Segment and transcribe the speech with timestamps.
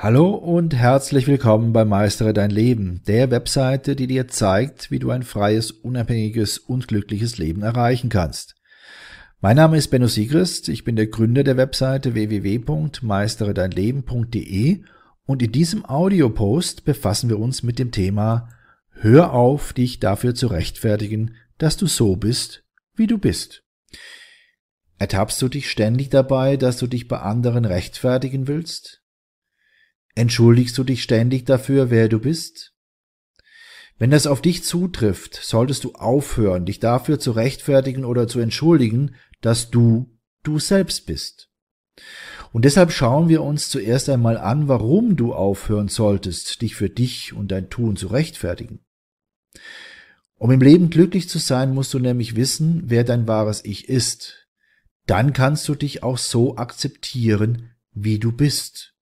[0.00, 5.10] Hallo und herzlich willkommen bei Meistere dein Leben, der Webseite, die dir zeigt, wie du
[5.10, 8.54] ein freies, unabhängiges und glückliches Leben erreichen kannst.
[9.40, 14.84] Mein Name ist Benno Siegrist, ich bin der Gründer der Webseite www.meisteredeinleben.de
[15.26, 18.50] und in diesem Audiopost befassen wir uns mit dem Thema
[18.92, 22.62] Hör auf, dich dafür zu rechtfertigen, dass du so bist,
[22.94, 23.64] wie du bist.
[24.96, 29.02] Ertappst du dich ständig dabei, dass du dich bei anderen rechtfertigen willst?
[30.18, 32.74] Entschuldigst du dich ständig dafür, wer du bist?
[33.98, 39.14] Wenn das auf dich zutrifft, solltest du aufhören, dich dafür zu rechtfertigen oder zu entschuldigen,
[39.42, 41.52] dass du du selbst bist.
[42.52, 47.32] Und deshalb schauen wir uns zuerst einmal an, warum du aufhören solltest, dich für dich
[47.32, 48.80] und dein Tun zu rechtfertigen.
[50.34, 54.48] Um im Leben glücklich zu sein, musst du nämlich wissen, wer dein wahres Ich ist.
[55.06, 58.97] Dann kannst du dich auch so akzeptieren, wie du bist.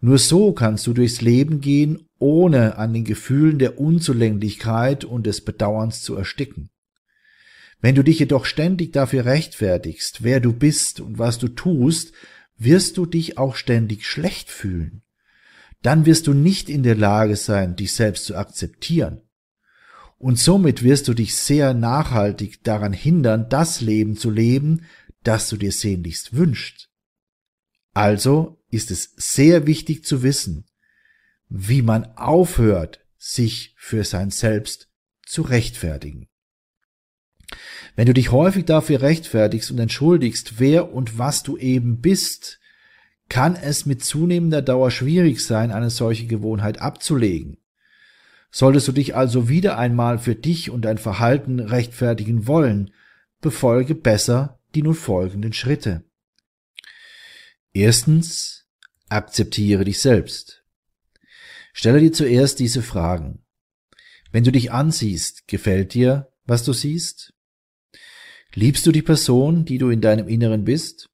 [0.00, 5.44] Nur so kannst du durchs Leben gehen, ohne an den Gefühlen der Unzulänglichkeit und des
[5.44, 6.70] Bedauerns zu ersticken.
[7.80, 12.12] Wenn du dich jedoch ständig dafür rechtfertigst, wer du bist und was du tust,
[12.58, 15.02] wirst du dich auch ständig schlecht fühlen.
[15.82, 19.22] Dann wirst du nicht in der Lage sein, dich selbst zu akzeptieren.
[20.18, 24.82] Und somit wirst du dich sehr nachhaltig daran hindern, das Leben zu leben,
[25.22, 26.89] das du dir sehnlichst wünschst.
[27.92, 30.66] Also ist es sehr wichtig zu wissen,
[31.48, 34.88] wie man aufhört, sich für sein Selbst
[35.26, 36.28] zu rechtfertigen.
[37.96, 42.60] Wenn du dich häufig dafür rechtfertigst und entschuldigst, wer und was du eben bist,
[43.28, 47.58] kann es mit zunehmender Dauer schwierig sein, eine solche Gewohnheit abzulegen.
[48.50, 52.92] Solltest du dich also wieder einmal für dich und dein Verhalten rechtfertigen wollen,
[53.40, 56.04] befolge besser die nun folgenden Schritte.
[57.72, 58.60] Erstens,
[59.10, 60.62] Akzeptiere dich selbst.
[61.72, 63.44] Stelle dir zuerst diese Fragen.
[64.30, 67.34] Wenn du dich ansiehst, gefällt dir, was du siehst?
[68.54, 71.10] Liebst du die Person, die du in deinem Inneren bist?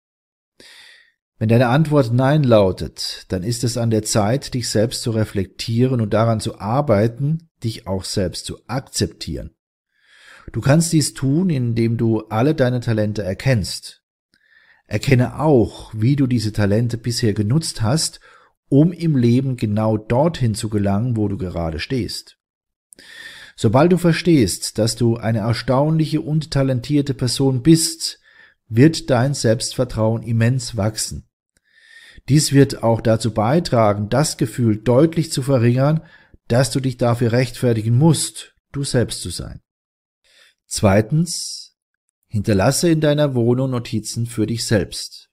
[1.38, 6.02] Wenn deine Antwort Nein lautet, dann ist es an der Zeit, dich selbst zu reflektieren
[6.02, 9.56] und daran zu arbeiten, dich auch selbst zu akzeptieren.
[10.52, 14.05] Du kannst dies tun, indem du alle deine Talente erkennst.
[14.86, 18.20] Erkenne auch, wie du diese Talente bisher genutzt hast,
[18.68, 22.38] um im Leben genau dorthin zu gelangen, wo du gerade stehst.
[23.56, 28.20] Sobald du verstehst, dass du eine erstaunliche und talentierte Person bist,
[28.68, 31.28] wird dein Selbstvertrauen immens wachsen.
[32.28, 36.02] Dies wird auch dazu beitragen, das Gefühl deutlich zu verringern,
[36.48, 39.60] dass du dich dafür rechtfertigen musst, du selbst zu sein.
[40.66, 41.75] Zweitens,
[42.36, 45.30] Hinterlasse in deiner Wohnung Notizen für dich selbst.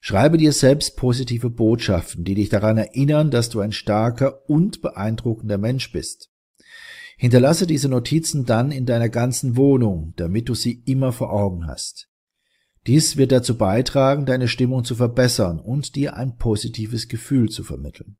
[0.00, 5.58] Schreibe dir selbst positive Botschaften, die dich daran erinnern, dass du ein starker und beeindruckender
[5.58, 6.30] Mensch bist.
[7.16, 12.08] Hinterlasse diese Notizen dann in deiner ganzen Wohnung, damit du sie immer vor Augen hast.
[12.86, 18.18] Dies wird dazu beitragen, deine Stimmung zu verbessern und dir ein positives Gefühl zu vermitteln.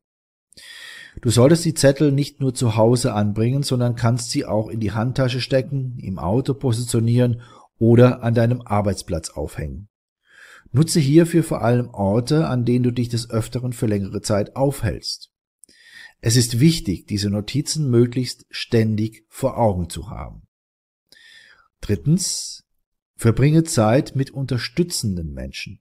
[1.21, 4.91] Du solltest die Zettel nicht nur zu Hause anbringen, sondern kannst sie auch in die
[4.91, 7.41] Handtasche stecken, im Auto positionieren
[7.79, 9.89] oder an deinem Arbeitsplatz aufhängen.
[10.71, 15.31] Nutze hierfür vor allem Orte, an denen du dich des Öfteren für längere Zeit aufhältst.
[16.21, 20.43] Es ist wichtig, diese Notizen möglichst ständig vor Augen zu haben.
[21.81, 22.67] Drittens,
[23.15, 25.79] verbringe Zeit mit unterstützenden Menschen.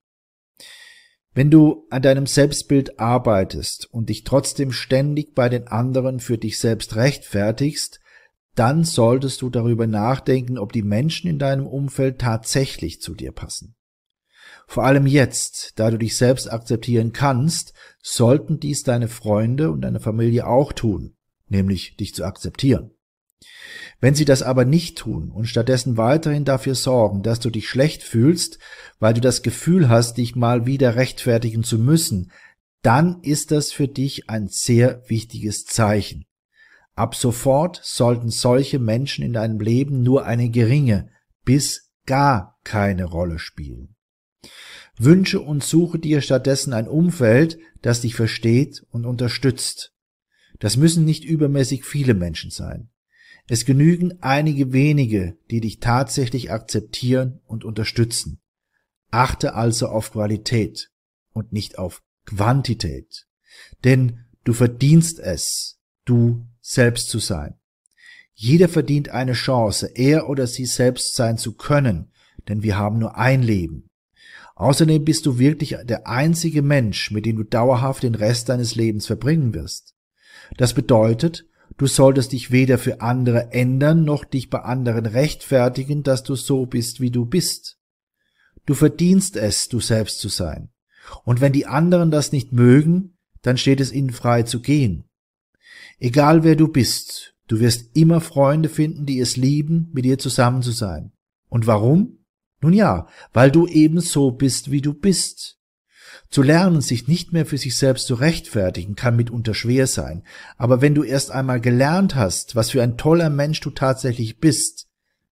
[1.34, 6.59] Wenn du an deinem Selbstbild arbeitest und dich trotzdem ständig bei den anderen für dich
[6.59, 8.00] selbst rechtfertigst,
[8.59, 13.75] dann solltest du darüber nachdenken, ob die Menschen in deinem Umfeld tatsächlich zu dir passen.
[14.67, 20.01] Vor allem jetzt, da du dich selbst akzeptieren kannst, sollten dies deine Freunde und deine
[20.01, 22.91] Familie auch tun, nämlich dich zu akzeptieren.
[24.01, 28.03] Wenn sie das aber nicht tun und stattdessen weiterhin dafür sorgen, dass du dich schlecht
[28.03, 28.59] fühlst,
[28.99, 32.31] weil du das Gefühl hast, dich mal wieder rechtfertigen zu müssen,
[32.83, 36.28] dann ist das für dich ein sehr wichtiges Zeichen.
[36.98, 41.09] Ab sofort sollten solche Menschen in deinem Leben nur eine geringe
[41.45, 43.95] bis gar keine Rolle spielen.
[44.98, 49.95] Wünsche und suche dir stattdessen ein Umfeld, das dich versteht und unterstützt.
[50.59, 52.91] Das müssen nicht übermäßig viele Menschen sein.
[53.47, 58.41] Es genügen einige wenige, die dich tatsächlich akzeptieren und unterstützen.
[59.12, 60.91] Achte also auf Qualität
[61.33, 63.28] und nicht auf Quantität.
[63.84, 67.54] Denn du verdienst es, du selbst zu sein.
[68.34, 72.12] Jeder verdient eine Chance, er oder sie selbst sein zu können,
[72.47, 73.91] denn wir haben nur ein Leben.
[74.54, 79.06] Außerdem bist du wirklich der einzige Mensch, mit dem du dauerhaft den Rest deines Lebens
[79.06, 79.94] verbringen wirst.
[80.56, 81.47] Das bedeutet,
[81.78, 86.66] du solltest dich weder für andere ändern noch dich bei anderen rechtfertigen, dass du so
[86.66, 87.78] bist, wie du bist.
[88.66, 90.70] Du verdienst es, du selbst zu sein.
[91.24, 95.08] Und wenn die anderen das nicht mögen, dann steht es ihnen frei zu gehen.
[95.98, 100.62] Egal wer du bist, du wirst immer Freunde finden, die es lieben, mit dir zusammen
[100.62, 101.12] zu sein.
[101.48, 102.18] Und warum?
[102.60, 105.59] Nun ja, weil du eben so bist, wie du bist.
[106.30, 110.24] Zu lernen, sich nicht mehr für sich selbst zu rechtfertigen, kann mitunter schwer sein.
[110.56, 114.89] Aber wenn du erst einmal gelernt hast, was für ein toller Mensch du tatsächlich bist,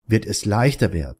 [0.06, 1.18] wird es leichter werden.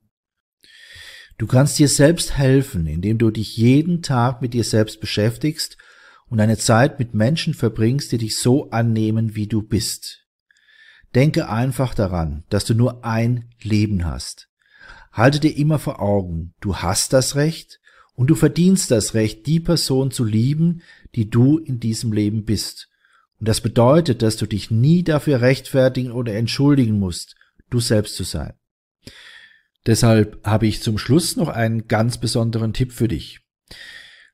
[1.38, 5.78] Du kannst dir selbst helfen, indem du dich jeden Tag mit dir selbst beschäftigst
[6.32, 10.24] und eine Zeit mit Menschen verbringst, die dich so annehmen, wie du bist.
[11.14, 14.48] Denke einfach daran, dass du nur ein Leben hast.
[15.12, 17.80] Halte dir immer vor Augen, du hast das Recht
[18.14, 20.80] und du verdienst das Recht, die Person zu lieben,
[21.14, 22.88] die du in diesem Leben bist.
[23.38, 27.36] Und das bedeutet, dass du dich nie dafür rechtfertigen oder entschuldigen musst,
[27.68, 28.54] du selbst zu sein.
[29.84, 33.40] Deshalb habe ich zum Schluss noch einen ganz besonderen Tipp für dich.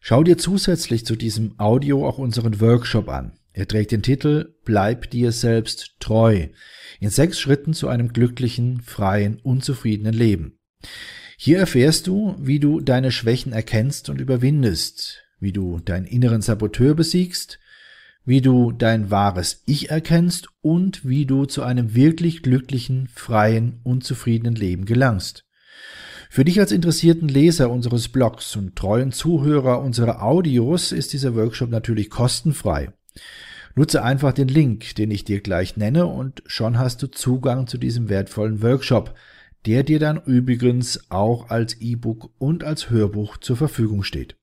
[0.01, 3.39] Schau dir zusätzlich zu diesem Audio auch unseren Workshop an.
[3.53, 6.49] Er trägt den Titel Bleib dir selbst treu
[7.01, 10.59] in sechs Schritten zu einem glücklichen, freien, unzufriedenen Leben.
[11.37, 16.95] Hier erfährst du, wie du deine Schwächen erkennst und überwindest, wie du deinen inneren Saboteur
[16.95, 17.59] besiegst,
[18.25, 24.55] wie du dein wahres Ich erkennst und wie du zu einem wirklich glücklichen, freien, unzufriedenen
[24.55, 25.48] Leben gelangst.
[26.31, 31.71] Für dich als interessierten Leser unseres Blogs und treuen Zuhörer unserer Audios ist dieser Workshop
[31.71, 32.93] natürlich kostenfrei.
[33.75, 37.79] Nutze einfach den Link, den ich dir gleich nenne, und schon hast du Zugang zu
[37.79, 39.15] diesem wertvollen Workshop,
[39.67, 44.37] der dir dann übrigens auch als E-Book und als Hörbuch zur Verfügung steht.